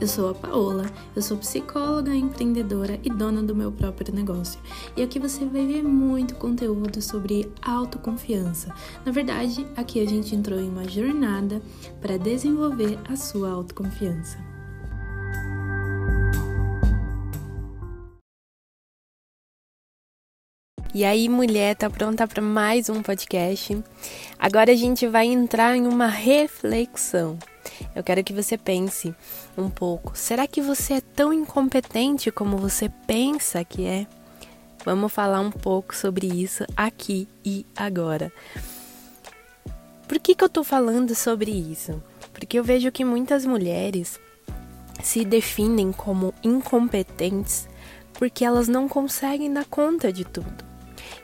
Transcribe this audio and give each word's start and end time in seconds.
Eu 0.00 0.08
sou 0.08 0.30
a 0.30 0.34
Paola, 0.34 0.86
eu 1.14 1.20
sou 1.20 1.36
psicóloga, 1.36 2.14
empreendedora 2.14 2.98
e 3.04 3.10
dona 3.10 3.42
do 3.42 3.54
meu 3.54 3.70
próprio 3.70 4.14
negócio. 4.14 4.58
E 4.96 5.02
aqui 5.02 5.18
você 5.18 5.44
vai 5.44 5.66
ver 5.66 5.82
muito 5.82 6.36
conteúdo 6.36 7.02
sobre 7.02 7.52
autoconfiança. 7.60 8.74
Na 9.04 9.12
verdade, 9.12 9.66
aqui 9.76 10.00
a 10.00 10.06
gente 10.08 10.34
entrou 10.34 10.58
em 10.58 10.70
uma 10.70 10.88
jornada 10.88 11.60
para 12.00 12.16
desenvolver 12.16 12.98
a 13.06 13.14
sua 13.14 13.50
autoconfiança. 13.50 14.49
E 20.92 21.04
aí, 21.04 21.28
mulher, 21.28 21.76
tá 21.76 21.88
pronta 21.88 22.26
para 22.26 22.42
mais 22.42 22.88
um 22.88 23.00
podcast? 23.00 23.80
Agora 24.36 24.72
a 24.72 24.74
gente 24.74 25.06
vai 25.06 25.26
entrar 25.26 25.76
em 25.76 25.86
uma 25.86 26.08
reflexão. 26.08 27.38
Eu 27.94 28.02
quero 28.02 28.24
que 28.24 28.32
você 28.32 28.58
pense 28.58 29.14
um 29.56 29.70
pouco. 29.70 30.18
Será 30.18 30.48
que 30.48 30.60
você 30.60 30.94
é 30.94 31.00
tão 31.00 31.32
incompetente 31.32 32.32
como 32.32 32.56
você 32.56 32.88
pensa 33.06 33.64
que 33.64 33.86
é? 33.86 34.04
Vamos 34.84 35.12
falar 35.12 35.40
um 35.40 35.52
pouco 35.52 35.94
sobre 35.94 36.26
isso 36.26 36.64
aqui 36.76 37.28
e 37.44 37.64
agora. 37.76 38.32
Por 40.08 40.18
que, 40.18 40.34
que 40.34 40.42
eu 40.42 40.48
tô 40.48 40.64
falando 40.64 41.14
sobre 41.14 41.52
isso? 41.52 42.02
Porque 42.32 42.58
eu 42.58 42.64
vejo 42.64 42.90
que 42.90 43.04
muitas 43.04 43.46
mulheres 43.46 44.18
se 45.04 45.24
definem 45.24 45.92
como 45.92 46.34
incompetentes 46.42 47.68
porque 48.14 48.44
elas 48.44 48.66
não 48.66 48.88
conseguem 48.88 49.52
dar 49.52 49.66
conta 49.66 50.12
de 50.12 50.24
tudo. 50.24 50.69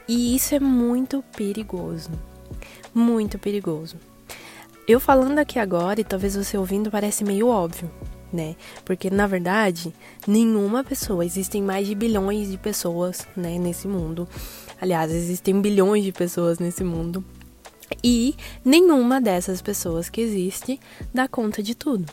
E 0.09 0.37
isso 0.37 0.55
é 0.55 0.61
muito 0.61 1.23
perigoso. 1.37 2.11
Muito 2.95 3.39
perigoso. 3.39 3.97
Eu 4.87 5.01
falando 5.01 5.41
aqui 5.41 5.59
agora, 5.59 6.01
e 6.01 6.05
talvez 6.05 6.37
você 6.37 6.57
ouvindo, 6.57 6.93
parece 6.93 7.25
meio 7.25 7.49
óbvio, 7.49 7.91
né? 8.33 8.55
Porque 8.85 9.11
na 9.11 9.27
verdade, 9.27 9.93
nenhuma 10.29 10.85
pessoa, 10.85 11.25
existem 11.25 11.61
mais 11.61 11.89
de 11.89 11.95
bilhões 11.95 12.49
de 12.51 12.57
pessoas, 12.57 13.27
né, 13.37 13.59
nesse 13.59 13.89
mundo. 13.89 14.29
Aliás, 14.81 15.11
existem 15.11 15.61
bilhões 15.61 16.05
de 16.05 16.13
pessoas 16.13 16.61
nesse 16.61 16.85
mundo. 16.85 17.25
E 18.03 18.37
nenhuma 18.65 19.21
dessas 19.21 19.61
pessoas 19.61 20.09
que 20.09 20.21
existe 20.21 20.79
dá 21.13 21.27
conta 21.27 21.61
de 21.63 21.75
tudo. 21.75 22.07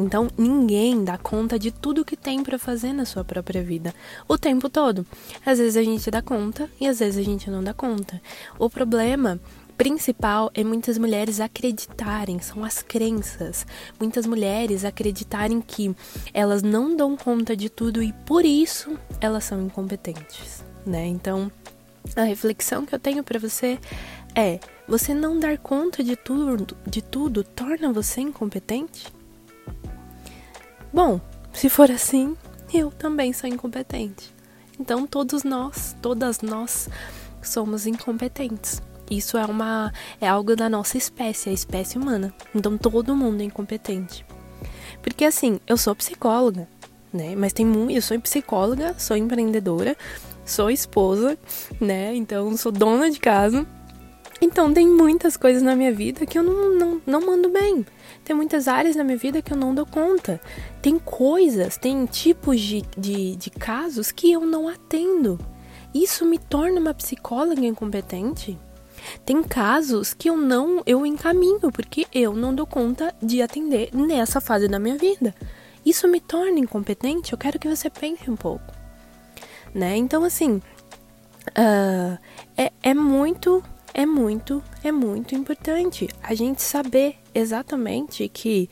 Então, 0.00 0.28
ninguém 0.36 1.04
dá 1.04 1.18
conta 1.18 1.58
de 1.58 1.70
tudo 1.70 2.04
que 2.04 2.16
tem 2.16 2.42
para 2.42 2.58
fazer 2.58 2.92
na 2.92 3.04
sua 3.04 3.22
própria 3.22 3.62
vida 3.62 3.94
o 4.26 4.38
tempo 4.38 4.68
todo. 4.68 5.06
Às 5.44 5.58
vezes 5.58 5.76
a 5.76 5.82
gente 5.82 6.10
dá 6.10 6.22
conta 6.22 6.70
e 6.80 6.86
às 6.86 6.98
vezes 6.98 7.18
a 7.18 7.22
gente 7.22 7.50
não 7.50 7.62
dá 7.62 7.74
conta. 7.74 8.20
O 8.58 8.70
problema 8.70 9.38
principal 9.76 10.50
é 10.54 10.62
muitas 10.62 10.98
mulheres 10.98 11.40
acreditarem, 11.40 12.38
são 12.38 12.64
as 12.64 12.82
crenças. 12.82 13.66
Muitas 13.98 14.26
mulheres 14.26 14.84
acreditarem 14.84 15.60
que 15.60 15.94
elas 16.34 16.62
não 16.62 16.94
dão 16.94 17.16
conta 17.16 17.56
de 17.56 17.70
tudo 17.70 18.02
e 18.02 18.12
por 18.26 18.44
isso 18.44 18.98
elas 19.20 19.44
são 19.44 19.62
incompetentes, 19.62 20.64
né? 20.84 21.06
Então, 21.06 21.50
a 22.16 22.22
reflexão 22.22 22.84
que 22.84 22.94
eu 22.94 22.98
tenho 22.98 23.24
para 23.24 23.38
você 23.38 23.78
é: 24.34 24.60
você 24.86 25.14
não 25.14 25.38
dar 25.38 25.56
conta 25.58 26.04
de 26.04 26.16
tudo, 26.16 26.76
de 26.86 27.00
tudo 27.00 27.42
torna 27.42 27.92
você 27.92 28.20
incompetente? 28.20 29.19
Bom, 30.92 31.20
se 31.52 31.68
for 31.68 31.90
assim, 31.90 32.36
eu 32.72 32.90
também 32.90 33.32
sou 33.32 33.48
incompetente. 33.48 34.32
Então 34.78 35.06
todos 35.06 35.44
nós, 35.44 35.94
todas 36.00 36.40
nós 36.40 36.88
somos 37.42 37.86
incompetentes. 37.86 38.82
Isso 39.10 39.36
é 39.36 39.44
uma 39.44 39.92
é 40.20 40.28
algo 40.28 40.54
da 40.54 40.68
nossa 40.68 40.96
espécie, 40.96 41.50
a 41.50 41.52
espécie 41.52 41.98
humana. 41.98 42.32
Então 42.54 42.78
todo 42.78 43.14
mundo 43.14 43.40
é 43.40 43.44
incompetente. 43.44 44.24
Porque 45.02 45.24
assim, 45.24 45.60
eu 45.66 45.76
sou 45.76 45.94
psicóloga, 45.94 46.68
né? 47.12 47.34
Mas 47.36 47.52
tem 47.52 47.66
muito, 47.66 47.92
eu 47.92 48.02
sou 48.02 48.18
psicóloga, 48.20 48.94
sou 48.98 49.16
empreendedora, 49.16 49.96
sou 50.44 50.70
esposa, 50.70 51.38
né? 51.80 52.14
Então 52.14 52.56
sou 52.56 52.72
dona 52.72 53.10
de 53.10 53.18
casa. 53.18 53.66
Então 54.40 54.72
tem 54.72 54.88
muitas 54.88 55.36
coisas 55.36 55.62
na 55.62 55.76
minha 55.76 55.92
vida 55.92 56.24
que 56.24 56.38
eu 56.38 56.42
não, 56.42 56.74
não, 56.74 57.02
não 57.06 57.20
mando 57.20 57.50
bem. 57.50 57.84
Tem 58.24 58.34
muitas 58.34 58.68
áreas 58.68 58.96
na 58.96 59.04
minha 59.04 59.16
vida 59.16 59.42
que 59.42 59.52
eu 59.52 59.56
não 59.56 59.74
dou 59.74 59.84
conta. 59.84 60.40
Tem 60.80 60.98
coisas, 60.98 61.76
tem 61.76 62.06
tipos 62.06 62.60
de, 62.60 62.82
de, 62.96 63.36
de 63.36 63.50
casos 63.50 64.10
que 64.10 64.32
eu 64.32 64.40
não 64.40 64.68
atendo. 64.68 65.38
Isso 65.94 66.24
me 66.24 66.38
torna 66.38 66.80
uma 66.80 66.94
psicóloga 66.94 67.66
incompetente? 67.66 68.58
Tem 69.24 69.42
casos 69.42 70.14
que 70.14 70.28
eu 70.28 70.36
não 70.36 70.82
eu 70.86 71.04
encaminho 71.04 71.70
porque 71.72 72.06
eu 72.12 72.34
não 72.34 72.54
dou 72.54 72.66
conta 72.66 73.14
de 73.22 73.42
atender 73.42 73.90
nessa 73.92 74.40
fase 74.40 74.68
da 74.68 74.78
minha 74.78 74.96
vida. 74.96 75.34
Isso 75.84 76.06
me 76.06 76.20
torna 76.20 76.58
incompetente? 76.58 77.32
Eu 77.32 77.38
quero 77.38 77.58
que 77.58 77.68
você 77.68 77.88
pense 77.88 78.30
um 78.30 78.36
pouco, 78.36 78.72
né? 79.74 79.96
Então 79.96 80.22
assim, 80.22 80.62
uh, 81.48 82.18
é, 82.56 82.70
é 82.82 82.94
muito 82.94 83.62
é 83.92 84.06
muito, 84.06 84.62
é 84.82 84.92
muito 84.92 85.34
importante 85.34 86.08
a 86.22 86.34
gente 86.34 86.62
saber 86.62 87.16
exatamente 87.34 88.28
que 88.28 88.68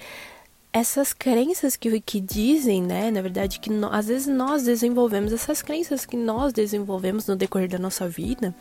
essas 0.70 1.14
crenças 1.14 1.76
que, 1.76 2.00
que 2.00 2.20
dizem, 2.20 2.82
né, 2.82 3.10
na 3.10 3.22
verdade, 3.22 3.58
que 3.58 3.70
no, 3.70 3.90
às 3.92 4.06
vezes 4.06 4.26
nós 4.26 4.64
desenvolvemos 4.64 5.32
essas 5.32 5.62
crenças 5.62 6.04
que 6.04 6.16
nós 6.16 6.52
desenvolvemos 6.52 7.26
no 7.26 7.34
decorrer 7.34 7.68
da 7.68 7.78
nossa 7.78 8.06
vida 8.06 8.54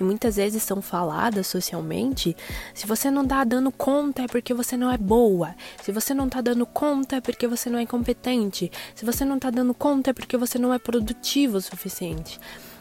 e 0.00 0.02
muitas 0.02 0.36
vezes 0.36 0.62
são 0.62 0.80
faladas 0.80 1.46
socialmente. 1.46 2.34
Se 2.74 2.86
você 2.86 3.10
não 3.10 3.26
tá 3.26 3.44
dando 3.44 3.70
conta 3.70 4.22
é 4.22 4.26
porque 4.26 4.54
você 4.54 4.76
não 4.76 4.90
é 4.90 4.96
boa. 4.96 5.54
Se 5.82 5.92
você 5.92 6.14
não 6.14 6.28
tá 6.28 6.40
dando 6.40 6.64
conta 6.64 7.16
é 7.16 7.20
porque 7.20 7.46
você 7.46 7.68
não 7.68 7.78
é 7.78 7.84
competente. 7.84 8.72
Se 8.94 9.04
você 9.04 9.24
não 9.24 9.38
tá 9.38 9.50
dando 9.50 9.74
conta 9.74 10.10
é 10.10 10.12
porque 10.14 10.36
você 10.36 10.58
não 10.58 10.72
é 10.72 10.78
produtivo 10.78 11.58
o 11.58 11.62
suficiente. 11.62 12.40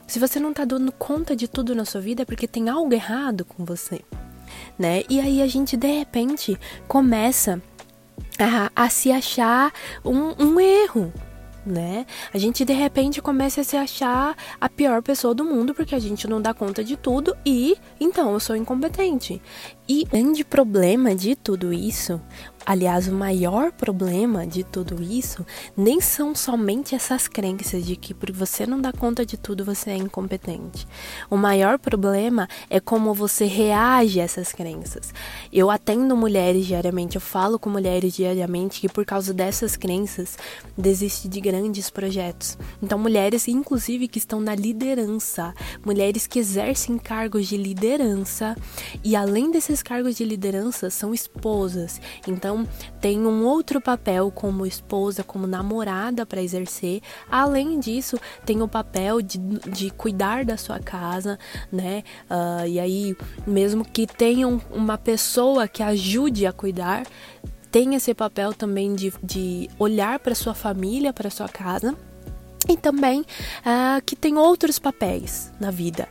Se 0.09 0.17
você 0.17 0.39
não 0.39 0.51
tá 0.51 0.65
dando 0.65 0.91
conta 0.91 1.35
de 1.35 1.47
tudo 1.47 1.75
na 1.75 1.85
sua 1.85 2.01
vida 2.01 2.23
é 2.23 2.25
porque 2.25 2.47
tem 2.47 2.67
algo 2.67 2.91
errado 2.91 3.45
com 3.45 3.63
você, 3.63 4.01
né? 4.77 5.03
E 5.07 5.19
aí 5.19 5.39
a 5.39 5.45
gente 5.45 5.77
de 5.77 5.99
repente 5.99 6.59
começa 6.87 7.61
a, 8.39 8.71
a 8.75 8.89
se 8.89 9.11
achar 9.11 9.71
um, 10.03 10.33
um 10.43 10.59
erro, 10.59 11.13
né? 11.65 12.05
A 12.33 12.37
gente 12.37 12.63
de 12.65 12.73
repente 12.73 13.21
começa 13.21 13.61
a 13.61 13.63
se 13.63 13.77
achar 13.77 14.35
a 14.59 14.69
pior 14.69 15.01
pessoa 15.01 15.33
do 15.33 15.43
mundo 15.43 15.73
porque 15.73 15.95
a 15.95 15.99
gente 15.99 16.27
não 16.27 16.41
dá 16.41 16.53
conta 16.53 16.83
de 16.83 16.97
tudo 16.97 17.35
e 17.45 17.75
então 17.99 18.33
eu 18.33 18.39
sou 18.39 18.55
incompetente. 18.55 19.41
E 19.87 20.05
grande 20.05 20.43
problema 20.43 21.15
de 21.15 21.35
tudo 21.35 21.73
isso, 21.73 22.21
Aliás, 22.69 23.07
o 23.07 23.13
maior 23.13 23.71
problema 23.71 24.45
de 24.45 24.63
tudo 24.63 25.01
isso 25.01 25.43
nem 25.75 25.99
são 25.99 26.35
somente 26.35 26.93
essas 26.93 27.27
crenças 27.27 27.83
de 27.83 27.95
que 27.95 28.13
por 28.13 28.31
você 28.31 28.67
não 28.67 28.79
dar 28.79 28.93
conta 28.93 29.25
de 29.25 29.37
tudo 29.37 29.65
você 29.65 29.89
é 29.89 29.95
incompetente. 29.95 30.87
O 31.31 31.35
maior 31.35 31.79
problema 31.79 32.47
é 32.69 32.79
como 32.79 33.11
você 33.11 33.45
reage 33.45 34.19
a 34.19 34.23
essas 34.23 34.51
crenças. 34.51 35.11
Eu 35.51 35.71
atendo 35.71 36.15
mulheres 36.15 36.67
diariamente, 36.67 37.15
eu 37.15 37.21
falo 37.21 37.57
com 37.57 37.71
mulheres 37.71 38.13
diariamente 38.13 38.81
que 38.81 38.87
por 38.87 39.03
causa 39.03 39.33
dessas 39.33 39.75
crenças 39.75 40.37
desiste 40.77 41.27
de 41.27 41.39
grandes 41.49 41.89
projetos. 41.89 42.55
Então, 42.79 42.99
mulheres 42.99 43.47
inclusive 43.47 44.07
que 44.07 44.19
estão 44.19 44.39
na 44.39 44.53
liderança, 44.53 45.51
mulheres 45.83 46.27
que 46.27 46.37
exercem 46.37 46.95
cargos 46.99 47.47
de 47.47 47.57
liderança 47.57 48.55
e 49.03 49.15
além 49.15 49.49
desses 49.49 49.81
cargos 49.81 50.15
de 50.15 50.23
liderança 50.23 50.91
são 50.91 51.11
esposas. 51.11 51.99
Então, 52.27 52.67
tem 53.01 53.19
um 53.19 53.43
outro 53.43 53.81
papel 53.81 54.29
como 54.29 54.63
esposa, 54.63 55.23
como 55.23 55.47
namorada 55.47 56.23
para 56.23 56.39
exercer. 56.39 57.01
Além 57.31 57.79
disso, 57.79 58.19
tem 58.45 58.61
o 58.61 58.67
papel 58.67 59.19
de, 59.19 59.39
de 59.39 59.89
cuidar 59.89 60.45
da 60.45 60.55
sua 60.55 60.79
casa, 60.79 61.39
né? 61.71 62.03
Uh, 62.29 62.67
e 62.67 62.79
aí, 62.79 63.17
mesmo 63.47 63.83
que 63.83 64.05
tenham 64.05 64.61
uma 64.69 64.99
pessoa 64.99 65.67
que 65.67 65.81
ajude 65.81 66.45
a 66.45 66.53
cuidar, 66.53 67.07
tem 67.71 67.95
esse 67.95 68.13
papel 68.13 68.53
também 68.53 68.95
de, 68.95 69.13
de 69.21 69.69
olhar 69.77 70.19
para 70.19 70.35
sua 70.35 70.53
família, 70.53 71.13
para 71.13 71.29
sua 71.29 71.47
casa. 71.47 71.95
E 72.67 72.75
também 72.75 73.21
uh, 73.21 74.01
que 74.05 74.15
tem 74.15 74.37
outros 74.37 74.77
papéis 74.77 75.51
na 75.59 75.71
vida. 75.71 76.07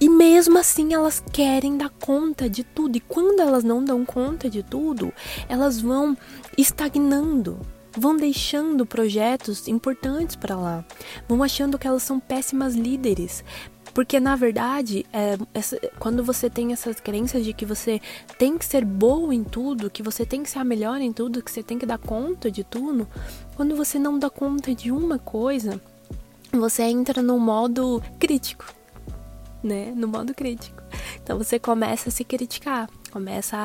E 0.00 0.08
mesmo 0.08 0.58
assim 0.58 0.94
elas 0.94 1.22
querem 1.32 1.76
dar 1.76 1.90
conta 1.90 2.48
de 2.48 2.64
tudo. 2.64 2.96
E 2.96 3.00
quando 3.00 3.40
elas 3.40 3.62
não 3.62 3.84
dão 3.84 4.04
conta 4.04 4.48
de 4.48 4.62
tudo, 4.62 5.12
elas 5.48 5.80
vão 5.80 6.16
estagnando, 6.56 7.60
vão 7.96 8.16
deixando 8.16 8.86
projetos 8.86 9.68
importantes 9.68 10.36
para 10.36 10.56
lá, 10.56 10.84
vão 11.28 11.42
achando 11.42 11.78
que 11.78 11.86
elas 11.86 12.02
são 12.02 12.18
péssimas 12.18 12.74
líderes. 12.74 13.44
Porque 13.94 14.20
na 14.20 14.36
verdade, 14.36 15.04
é, 15.12 15.36
essa, 15.52 15.78
quando 15.98 16.22
você 16.22 16.48
tem 16.48 16.72
essas 16.72 17.00
crenças 17.00 17.44
de 17.44 17.52
que 17.52 17.66
você 17.66 18.00
tem 18.38 18.56
que 18.56 18.64
ser 18.64 18.84
boa 18.84 19.34
em 19.34 19.44
tudo, 19.44 19.90
que 19.90 20.02
você 20.02 20.24
tem 20.24 20.42
que 20.42 20.50
ser 20.50 20.58
a 20.58 20.64
melhor 20.64 21.00
em 21.00 21.12
tudo, 21.12 21.42
que 21.42 21.50
você 21.50 21.62
tem 21.62 21.78
que 21.78 21.86
dar 21.86 21.98
conta 21.98 22.50
de 22.50 22.62
tudo, 22.62 23.08
quando 23.56 23.76
você 23.76 23.98
não 23.98 24.18
dá 24.18 24.30
conta 24.30 24.74
de 24.74 24.92
uma 24.92 25.18
coisa, 25.18 25.80
você 26.52 26.84
entra 26.84 27.22
no 27.22 27.38
modo 27.38 28.02
crítico 28.18 28.80
né? 29.62 29.92
No 29.94 30.08
modo 30.08 30.34
crítico. 30.34 30.82
Então 31.22 31.38
você 31.38 31.58
começa 31.58 32.08
a 32.08 32.12
se 32.12 32.24
criticar, 32.24 32.88
começa 33.10 33.56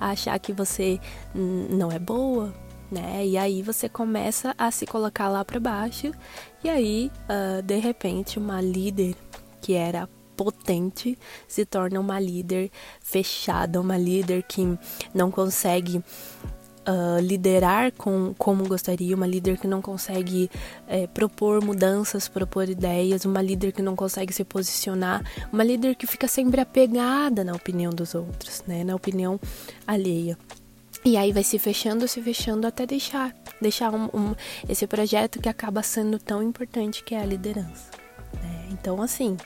a, 0.00 0.10
achar 0.10 0.38
que 0.38 0.52
você 0.52 1.00
não 1.34 1.92
é 1.92 1.98
boa, 1.98 2.52
né? 2.90 3.26
E 3.26 3.36
aí 3.36 3.62
você 3.62 3.88
começa 3.88 4.54
a 4.58 4.70
se 4.70 4.86
colocar 4.86 5.28
lá 5.28 5.44
para 5.44 5.60
baixo, 5.60 6.12
e 6.62 6.68
aí, 6.68 7.10
uh, 7.28 7.62
de 7.62 7.76
repente, 7.78 8.38
uma 8.38 8.60
líder 8.60 9.14
que 9.64 9.72
era 9.72 10.06
potente 10.36 11.18
se 11.48 11.64
torna 11.64 11.98
uma 11.98 12.20
líder 12.20 12.70
fechada, 13.00 13.80
uma 13.80 13.96
líder 13.96 14.42
que 14.42 14.78
não 15.14 15.30
consegue 15.30 15.96
uh, 15.98 17.18
liderar 17.22 17.90
com, 17.92 18.34
como 18.36 18.68
gostaria, 18.68 19.16
uma 19.16 19.26
líder 19.26 19.56
que 19.56 19.66
não 19.66 19.80
consegue 19.80 20.50
é, 20.86 21.06
propor 21.06 21.64
mudanças, 21.64 22.28
propor 22.28 22.68
ideias, 22.68 23.24
uma 23.24 23.40
líder 23.40 23.72
que 23.72 23.80
não 23.80 23.96
consegue 23.96 24.34
se 24.34 24.44
posicionar, 24.44 25.24
uma 25.50 25.64
líder 25.64 25.94
que 25.94 26.06
fica 26.06 26.28
sempre 26.28 26.60
apegada 26.60 27.42
na 27.42 27.54
opinião 27.54 27.90
dos 27.90 28.14
outros, 28.14 28.62
né, 28.66 28.84
na 28.84 28.94
opinião 28.94 29.40
alheia. 29.86 30.36
E 31.06 31.16
aí 31.16 31.32
vai 31.32 31.42
se 31.42 31.58
fechando, 31.58 32.06
se 32.06 32.20
fechando 32.20 32.66
até 32.66 32.84
deixar, 32.84 33.34
deixar 33.62 33.94
um, 33.94 34.04
um, 34.12 34.34
esse 34.68 34.86
projeto 34.86 35.40
que 35.40 35.48
acaba 35.48 35.82
sendo 35.82 36.18
tão 36.18 36.42
importante 36.42 37.02
que 37.02 37.14
é 37.14 37.22
a 37.22 37.24
liderança. 37.24 38.03
Então, 38.78 39.00
assim, 39.00 39.32
uh, 39.32 39.38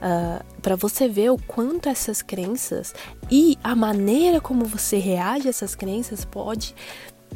ah, 0.00 0.42
para 0.60 0.76
você 0.76 1.08
ver 1.08 1.30
o 1.30 1.38
quanto 1.38 1.88
essas 1.88 2.20
crenças 2.20 2.94
e 3.30 3.58
a 3.62 3.74
maneira 3.74 4.40
como 4.40 4.64
você 4.64 4.98
reage 4.98 5.46
a 5.46 5.50
essas 5.50 5.74
crenças 5.74 6.24
pode 6.24 6.74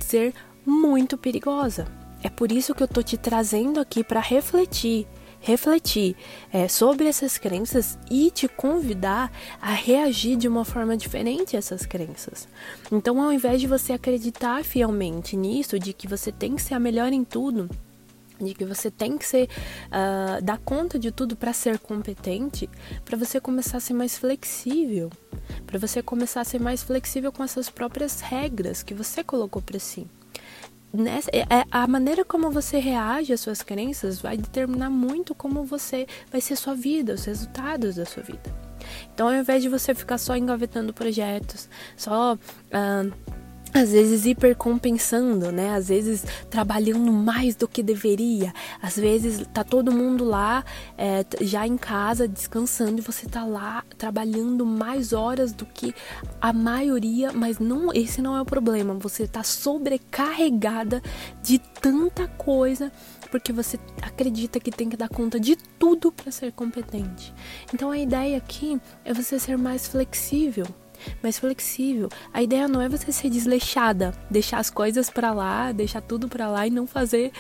ser 0.01 0.35
muito 0.65 1.17
perigosa. 1.17 1.87
É 2.23 2.29
por 2.29 2.51
isso 2.51 2.75
que 2.75 2.83
eu 2.83 2.89
tô 2.89 3.03
te 3.03 3.17
trazendo 3.17 3.81
aqui 3.81 4.03
para 4.03 4.21
refletir 4.21 5.07
refletir 5.39 6.17
é, 6.53 6.67
sobre 6.67 7.07
essas 7.07 7.39
crenças 7.39 7.97
e 8.11 8.33
te 8.33 8.49
convidar 8.49 9.31
a 9.61 9.71
reagir 9.71 10.37
de 10.37 10.49
uma 10.49 10.65
forma 10.65 10.97
diferente 10.97 11.55
a 11.55 11.61
essas 11.61 11.87
crenças. 11.87 12.49
Então, 12.91 13.23
ao 13.23 13.33
invés 13.33 13.61
de 13.61 13.69
você 13.69 13.93
acreditar 13.93 14.65
fielmente 14.65 15.37
nisso, 15.37 15.79
de 15.79 15.93
que 15.93 16.09
você 16.09 16.33
tem 16.33 16.57
que 16.57 16.63
ser 16.63 16.75
a 16.75 16.81
melhor 16.81 17.13
em 17.13 17.23
tudo, 17.23 17.71
de 18.41 18.55
que 18.55 18.65
você 18.65 18.91
tem 18.91 19.17
que 19.17 19.25
ser 19.25 19.49
uh, 19.87 20.43
dar 20.43 20.59
conta 20.59 20.99
de 20.99 21.11
tudo 21.11 21.37
para 21.37 21.53
ser 21.53 21.79
competente, 21.79 22.69
para 23.05 23.17
você 23.17 23.41
começar 23.41 23.79
a 23.79 23.81
ser 23.81 23.95
mais 23.95 24.19
flexível, 24.19 25.11
para 25.67 25.79
você 25.79 26.03
começar 26.03 26.41
a 26.41 26.45
ser 26.45 26.61
mais 26.61 26.83
flexível 26.83 27.33
com 27.33 27.43
essas 27.43 27.71
próprias 27.71 28.21
regras 28.21 28.83
que 28.83 28.95
você 28.95 29.23
colocou 29.25 29.63
para 29.63 29.79
si. 29.79 30.07
Nessa, 30.93 31.31
é, 31.33 31.41
é, 31.41 31.65
a 31.71 31.87
maneira 31.87 32.25
como 32.25 32.51
você 32.51 32.79
reage 32.79 33.33
às 33.33 33.41
suas 33.41 33.61
crenças 33.63 34.21
vai 34.21 34.37
determinar 34.37 34.89
muito 34.89 35.35
como 35.35 35.65
você 35.65 36.07
vai 36.31 36.41
ser 36.41 36.57
sua 36.57 36.75
vida, 36.75 37.15
os 37.15 37.25
resultados 37.25 37.97
da 37.97 38.07
sua 38.07 38.23
vida. 38.23 38.67
Então, 39.13 39.29
ao 39.29 39.35
invés 39.35 39.63
de 39.63 39.69
você 39.69 39.95
ficar 39.95 40.17
só 40.17 40.37
engavetando 40.37 40.93
projetos, 40.95 41.69
só 41.97 42.35
uh, 42.35 43.13
às 43.79 43.93
vezes 43.93 44.25
hipercompensando, 44.25 45.53
né? 45.53 45.75
Às 45.75 45.89
vezes 45.89 46.25
trabalhando 46.49 47.13
mais 47.13 47.55
do 47.55 47.69
que 47.69 47.83
deveria. 47.83 48.53
Às 48.81 48.97
vezes 48.97 49.47
tá 49.53 49.63
todo 49.63 49.93
mundo 49.93 50.25
lá 50.25 50.65
é, 50.97 51.25
já 51.41 51.67
em 51.67 51.77
casa 51.77 52.27
descansando 52.27 52.99
e 52.99 53.03
você 53.03 53.27
tá 53.27 53.45
lá 53.45 53.85
trabalhando 53.99 54.65
mais 54.65 55.13
horas 55.13 55.53
do 55.53 55.67
que 55.67 55.95
a 56.41 56.53
maioria, 56.53 57.33
mas 57.33 57.59
não 57.59 57.93
esse 57.93 58.23
não 58.23 58.37
é 58.37 58.41
o 58.41 58.47
problema. 58.47 58.95
Você 58.95 59.27
tá 59.27 59.43
sobrecarregada 59.43 61.03
de 61.43 61.59
tanta 61.59 62.27
coisa 62.27 62.91
porque 63.31 63.53
você 63.53 63.79
acredita 64.01 64.59
que 64.59 64.71
tem 64.71 64.89
que 64.89 64.97
dar 64.97 65.09
conta 65.09 65.39
de 65.39 65.57
tudo 65.57 66.11
para 66.11 66.31
ser 66.31 66.53
competente. 66.53 67.35
Então 67.73 67.91
a 67.91 67.99
ideia 67.99 68.39
aqui 68.39 68.81
é 69.05 69.13
você 69.13 69.39
ser 69.39 69.59
mais 69.59 69.87
flexível 69.87 70.67
mais 71.23 71.39
flexível. 71.39 72.09
A 72.33 72.43
ideia 72.43 72.69
não 72.69 72.81
é 72.81 72.89
você 72.89 73.11
ser 73.13 73.31
desleixada, 73.31 74.13
deixar 74.31 74.59
as 74.59 74.71
coisas 74.71 75.11
para 75.11 75.33
lá, 75.33 75.73
deixar 75.73 76.01
tudo 76.01 76.29
para 76.29 76.49
lá 76.49 76.67
e 76.67 76.71
não 76.71 76.87
fazer 76.87 77.33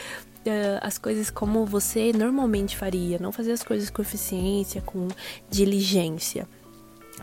uh, 0.47 0.79
as 0.81 0.99
coisas 0.99 1.31
como 1.31 1.64
você 1.67 2.12
normalmente 2.12 2.76
faria, 2.76 3.19
não 3.19 3.32
fazer 3.32 3.53
as 3.53 3.62
coisas 3.62 3.91
com 3.91 4.03
eficiência, 4.03 4.81
com 4.82 5.08
diligência. 5.50 6.49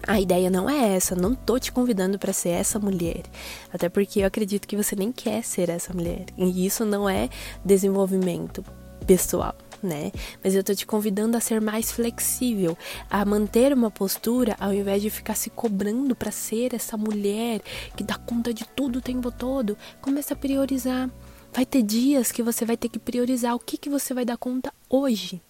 A 0.06 0.20
ideia 0.20 0.50
não 0.50 0.70
é 0.70 0.96
essa, 0.96 1.16
não 1.16 1.34
tô 1.34 1.58
te 1.58 1.72
convidando 1.72 2.20
para 2.20 2.34
ser 2.34 2.50
essa 2.50 2.80
mulher. 2.80 3.24
Até 3.72 3.88
porque 3.88 4.20
eu 4.20 4.28
acredito 4.28 4.68
que 4.68 4.76
você 4.76 4.96
nem 4.96 5.12
quer 5.12 5.44
ser 5.44 5.70
essa 5.70 5.94
mulher. 5.94 6.26
E 6.38 6.66
isso 6.66 6.84
não 6.84 7.08
é 7.08 7.30
desenvolvimento 7.64 8.64
pessoal 9.06 9.56
né? 9.84 10.12
Mas 10.44 10.56
eu 10.56 10.64
tô 10.64 10.74
te 10.74 10.86
convidando 10.86 11.38
a 11.38 11.40
ser 11.40 11.62
mais 11.62 11.92
flexível, 11.92 12.78
a 13.10 13.24
manter 13.26 13.74
uma 13.74 13.92
postura 13.92 14.56
ao 14.60 14.74
invés 14.74 15.02
de 15.02 15.10
ficar 15.10 15.36
se 15.36 15.50
cobrando 15.50 16.16
para 16.16 16.32
ser 16.32 16.74
essa 16.74 16.98
mulher 16.98 17.62
que 17.96 18.04
dá 18.04 18.16
conta 18.16 18.54
de 18.54 18.66
tudo 18.66 19.00
o 19.00 19.02
tempo 19.02 19.32
todo. 19.32 19.78
Começa 20.02 20.34
a 20.34 20.38
priorizar. 20.38 21.10
Vai 21.54 21.66
ter 21.66 21.84
dias 21.84 22.32
que 22.32 22.42
você 22.42 22.66
vai 22.66 22.76
ter 22.76 22.90
que 22.90 22.98
priorizar 22.98 23.54
o 23.54 23.60
que 23.60 23.78
que 23.78 23.90
você 23.90 24.14
vai 24.14 24.26
dar 24.26 24.38
conta 24.38 24.74
hoje. 24.90 25.42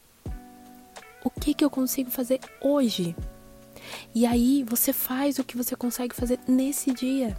O 1.24 1.30
que 1.30 1.53
que 1.53 1.63
eu 1.63 1.69
consigo 1.69 2.12
fazer 2.12 2.41
hoje? 2.62 3.15
E 4.13 4.25
aí 4.25 4.63
você 4.68 4.91
faz 4.91 5.39
o 5.39 5.44
que 5.44 5.56
você 5.56 5.75
consegue 5.75 6.15
fazer 6.15 6.39
nesse 6.47 6.91
dia, 6.91 7.35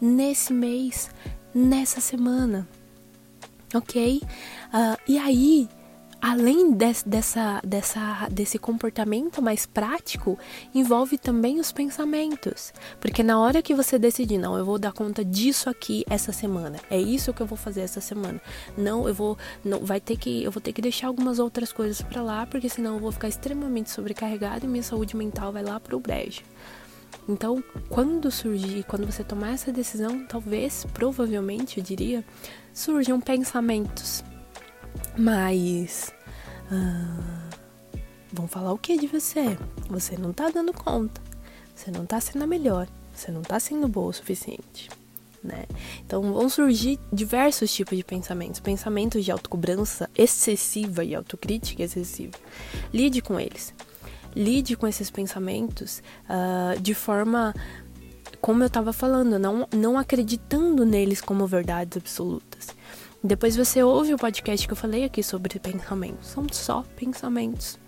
nesse 0.00 0.52
mês, 0.52 1.10
nessa 1.54 2.00
semana, 2.00 2.68
ok? 3.74 4.20
Uh, 4.22 5.00
e 5.06 5.18
aí 5.18 5.68
além 6.24 6.72
desse, 6.72 7.06
dessa, 7.06 7.60
dessa, 7.62 8.28
desse 8.30 8.58
comportamento 8.58 9.42
mais 9.42 9.66
prático, 9.66 10.38
envolve 10.74 11.18
também 11.18 11.60
os 11.60 11.70
pensamentos. 11.70 12.72
Porque 12.98 13.22
na 13.22 13.38
hora 13.38 13.60
que 13.60 13.74
você 13.74 13.98
decidir, 13.98 14.38
não, 14.38 14.56
eu 14.56 14.64
vou 14.64 14.78
dar 14.78 14.90
conta 14.90 15.22
disso 15.22 15.68
aqui 15.68 16.02
essa 16.08 16.32
semana, 16.32 16.78
é 16.88 16.98
isso 16.98 17.34
que 17.34 17.42
eu 17.42 17.46
vou 17.46 17.58
fazer 17.58 17.82
essa 17.82 18.00
semana. 18.00 18.40
Não, 18.74 19.06
eu 19.06 19.12
vou, 19.12 19.36
não, 19.62 19.80
vai 19.80 20.00
ter 20.00 20.16
que, 20.16 20.42
eu 20.42 20.50
vou 20.50 20.62
ter 20.62 20.72
que 20.72 20.80
deixar 20.80 21.08
algumas 21.08 21.38
outras 21.38 21.74
coisas 21.74 22.00
para 22.00 22.22
lá, 22.22 22.46
porque 22.46 22.70
senão 22.70 22.94
eu 22.94 23.00
vou 23.00 23.12
ficar 23.12 23.28
extremamente 23.28 23.90
sobrecarregado 23.90 24.64
e 24.64 24.68
minha 24.68 24.82
saúde 24.82 25.14
mental 25.14 25.52
vai 25.52 25.62
lá 25.62 25.78
pro 25.78 26.00
brejo. 26.00 26.40
Então, 27.28 27.62
quando 27.90 28.30
surgir, 28.30 28.82
quando 28.84 29.04
você 29.04 29.22
tomar 29.22 29.52
essa 29.52 29.70
decisão, 29.70 30.24
talvez, 30.26 30.86
provavelmente, 30.94 31.76
eu 31.76 31.84
diria, 31.84 32.24
surjam 32.72 33.20
pensamentos 33.20 34.24
mas. 35.16 36.12
Ah, 36.70 37.48
vão 38.32 38.48
falar 38.48 38.72
o 38.72 38.78
que 38.78 38.98
de 38.98 39.06
você? 39.06 39.56
Você 39.88 40.16
não 40.16 40.32
tá 40.32 40.50
dando 40.50 40.72
conta. 40.72 41.20
Você 41.74 41.90
não 41.90 42.06
tá 42.06 42.20
sendo 42.20 42.44
a 42.44 42.46
melhor. 42.46 42.88
Você 43.14 43.30
não 43.30 43.42
tá 43.42 43.58
sendo 43.60 43.86
boa 43.88 44.08
o 44.08 44.12
suficiente. 44.12 44.90
Né? 45.42 45.66
Então 46.04 46.22
vão 46.32 46.48
surgir 46.48 46.98
diversos 47.12 47.72
tipos 47.72 47.98
de 47.98 48.02
pensamentos, 48.02 48.60
pensamentos 48.60 49.22
de 49.22 49.30
autocobrança 49.30 50.08
excessiva 50.16 51.04
e 51.04 51.14
autocrítica 51.14 51.82
excessiva. 51.82 52.32
Lide 52.92 53.20
com 53.20 53.38
eles. 53.38 53.74
Lide 54.34 54.74
com 54.74 54.88
esses 54.88 55.10
pensamentos 55.10 56.02
uh, 56.24 56.80
de 56.80 56.94
forma, 56.94 57.54
como 58.40 58.62
eu 58.62 58.68
estava 58.68 58.92
falando, 58.92 59.38
não, 59.38 59.68
não 59.70 59.98
acreditando 59.98 60.84
neles 60.84 61.20
como 61.20 61.46
verdades 61.46 61.98
absolutas. 61.98 62.68
Depois 63.26 63.56
você 63.56 63.82
ouve 63.82 64.12
o 64.12 64.18
podcast 64.18 64.66
que 64.66 64.72
eu 64.74 64.76
falei 64.76 65.02
aqui 65.02 65.22
sobre 65.22 65.58
pensamentos. 65.58 66.28
São 66.28 66.46
só 66.52 66.84
pensamentos. 66.94 67.78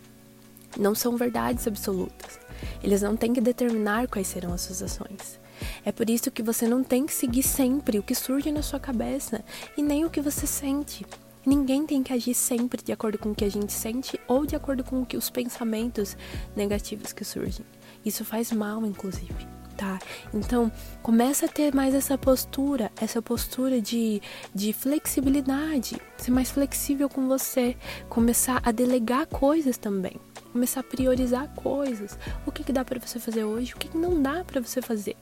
Não 0.79 0.95
são 0.95 1.15
verdades 1.15 1.67
absolutas. 1.67 2.41
Eles 2.83 3.03
não 3.03 3.19
têm 3.19 3.35
que 3.35 3.41
determinar 3.43 4.09
quais 4.09 4.29
serão 4.29 4.55
as 4.55 4.63
suas 4.63 4.83
ações. 4.83 5.39
É 5.85 5.93
por 5.93 6.09
isso 6.09 6.31
que 6.31 6.43
você 6.43 6.67
não 6.67 6.83
tem 6.83 7.05
que 7.05 7.13
seguir 7.13 7.43
sempre 7.43 7.99
o 7.99 8.03
que 8.03 8.15
surge 8.15 8.51
na 8.51 8.63
sua 8.63 8.81
cabeça 8.81 9.45
e 9.77 9.83
nem 9.83 10.07
o 10.07 10.11
que 10.11 10.23
você 10.23 10.47
sente. 10.47 11.05
Ninguém 11.45 11.85
tem 11.85 12.03
que 12.03 12.15
agir 12.15 12.33
sempre 12.33 12.83
de 12.83 12.91
acordo 12.91 13.19
com 13.19 13.33
o 13.33 13.35
que 13.35 13.45
a 13.45 13.51
gente 13.51 13.75
sente 13.75 14.19
ou 14.27 14.47
de 14.47 14.57
acordo 14.57 14.83
com 14.83 15.03
o 15.03 15.07
que 15.07 15.19
os 15.19 15.29
pensamentos 15.29 16.17
negativos 16.57 17.13
que 17.13 17.27
surgem. 17.27 17.67
Isso 18.03 18.25
faz 18.25 18.51
mal, 18.51 18.87
inclusive 18.87 19.47
tá? 19.77 19.99
Então, 20.33 20.71
começa 21.03 21.47
a 21.47 21.49
ter 21.49 21.75
mais 21.75 21.95
essa 21.95 22.17
postura, 22.17 22.91
essa 23.01 23.21
postura 23.21 23.81
de, 23.81 24.21
de 24.55 24.73
flexibilidade, 24.73 26.01
ser 26.17 26.31
mais 26.31 26.51
flexível 26.51 27.09
com 27.09 27.27
você, 27.27 27.77
começar 28.09 28.61
a 28.65 28.73
delegar 28.73 29.27
coisas 29.27 29.77
também, 29.77 30.19
começar 30.53 30.81
a 30.81 30.85
priorizar 30.85 31.49
coisas. 31.55 32.19
O 32.47 32.53
que, 32.53 32.65
que 32.65 32.73
dá 32.73 32.85
para 32.85 32.99
você 32.99 33.19
fazer 33.19 33.45
hoje, 33.45 33.75
o 33.75 33.77
que, 33.77 33.89
que 33.89 33.99
não 33.99 34.21
dá 34.21 34.45
para 34.45 34.61
você 34.61 34.81
fazer, 34.81 35.17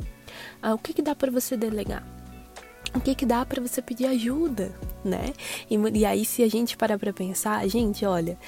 ah, 0.63 0.75
o 0.75 0.79
que, 0.79 0.93
que 0.93 1.03
dá 1.03 1.15
para 1.15 1.31
você 1.31 1.57
delegar 1.57 2.05
o 2.95 3.01
que 3.01 3.15
que 3.15 3.27
dá 3.27 3.45
para 3.45 3.61
você 3.61 3.83
pedir 3.83 4.07
ajuda, 4.07 4.73
né? 5.05 5.33
E, 5.71 5.77
e, 5.77 6.05
aí 6.05 6.25
se 6.25 6.43
a 6.43 6.49
gente 6.49 6.77
parar 6.77 6.99
para 6.99 7.13
pensar, 7.13 7.67
gente, 7.69 8.05
olha, 8.05 8.39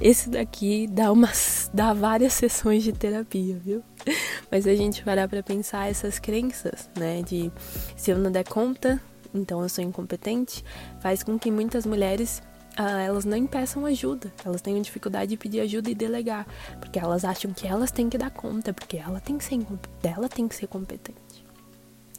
esse 0.00 0.28
daqui 0.28 0.86
dá 0.86 1.10
umas 1.10 1.70
dá 1.72 1.92
várias 1.92 2.34
sessões 2.34 2.82
de 2.82 2.92
terapia, 2.92 3.58
viu? 3.64 3.82
Mas 4.50 4.66
a 4.66 4.74
gente 4.74 5.02
parar 5.02 5.28
para 5.28 5.42
pensar 5.42 5.90
essas 5.90 6.18
crenças, 6.18 6.90
né, 6.98 7.22
de 7.22 7.50
se 7.96 8.10
eu 8.10 8.18
não 8.18 8.30
der 8.30 8.44
conta, 8.44 9.00
então 9.34 9.62
eu 9.62 9.68
sou 9.68 9.82
incompetente, 9.82 10.64
faz 11.00 11.22
com 11.22 11.38
que 11.38 11.50
muitas 11.50 11.86
mulheres 11.86 12.42
ah, 12.76 13.02
elas 13.02 13.24
não 13.24 13.46
peçam 13.46 13.84
ajuda, 13.84 14.32
elas 14.44 14.60
têm 14.60 14.80
dificuldade 14.80 15.30
de 15.30 15.36
pedir 15.36 15.60
ajuda 15.60 15.90
e 15.90 15.94
delegar, 15.94 16.46
porque 16.80 16.98
elas 16.98 17.24
acham 17.24 17.52
que 17.52 17.66
elas 17.66 17.90
têm 17.90 18.08
que 18.08 18.16
dar 18.16 18.30
conta, 18.30 18.72
porque 18.72 18.96
ela 18.96 19.20
tem 19.20 19.36
que 19.36 19.44
ser, 19.44 19.58
ela 20.02 20.28
tem 20.28 20.48
que 20.48 20.54
ser 20.54 20.66
competente. 20.66 21.20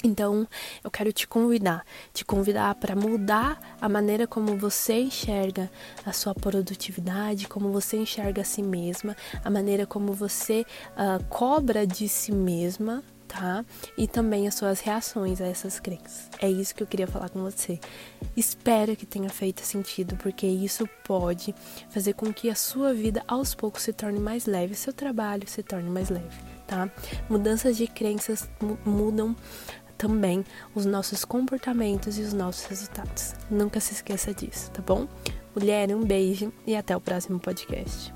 Então, 0.04 0.46
eu 0.84 0.92
quero 0.92 1.14
te 1.14 1.26
convidar, 1.26 1.86
te 2.14 2.26
convidar 2.26 2.76
para 2.76 2.94
mudar 2.94 3.78
a 3.80 3.88
maneira 3.88 4.28
como 4.28 4.58
você 4.58 5.00
enxerga 5.00 5.72
a 6.06 6.12
sua 6.12 6.36
produtividade, 6.36 7.48
como 7.48 7.72
você 7.72 7.96
enxerga 7.96 8.42
a 8.42 8.46
si 8.46 8.62
mesma, 8.62 9.16
a 9.44 9.50
maneira 9.50 9.86
como 9.86 10.12
você 10.12 10.66
uh, 10.92 11.24
cobra 11.30 11.88
de 11.88 12.10
si 12.10 12.34
mesma, 12.34 13.02
tá? 13.34 13.66
E 13.98 14.08
também 14.08 14.48
as 14.48 14.56
suas 14.56 14.80
reações 14.80 15.42
a 15.42 15.48
essas 15.48 15.80
crenças. 15.80 16.30
É 16.40 16.50
isso 16.50 16.76
que 16.76 16.84
eu 16.84 16.88
queria 16.88 17.08
falar 17.08 17.30
com 17.30 17.42
você. 17.42 17.80
Espero 18.36 18.96
que 18.96 19.06
tenha 19.06 19.30
feito 19.30 19.62
sentido, 19.62 20.16
porque 20.18 20.46
isso 20.46 20.88
pode 21.04 21.56
fazer 21.90 22.14
com 22.14 22.32
que 22.34 22.50
a 22.50 22.56
sua 22.56 22.94
vida 22.94 23.24
aos 23.28 23.56
poucos 23.56 23.84
se 23.84 23.94
torne 23.94 24.20
mais 24.20 24.46
leve, 24.46 24.76
seu 24.76 24.94
trabalho 24.94 25.48
se 25.48 25.64
torne 25.64 25.90
mais 25.90 26.10
leve, 26.10 26.38
tá? 26.68 26.90
Mudanças 27.30 27.78
de 27.78 27.88
crenças 27.88 28.50
mudam 28.86 29.36
também 30.04 30.44
os 30.76 30.86
nossos 30.86 31.24
comportamentos 31.24 32.18
e 32.18 32.22
os 32.22 32.34
nossos 32.34 32.66
resultados. 32.66 33.34
Nunca 33.50 33.80
se 33.80 33.94
esqueça 33.94 34.34
disso, 34.34 34.70
tá 34.72 34.82
bom? 34.82 35.08
Mulher, 35.56 35.96
um 35.96 36.04
beijo 36.04 36.52
e 36.68 36.76
até 36.76 36.96
o 36.96 37.00
próximo 37.00 37.40
podcast. 37.40 38.14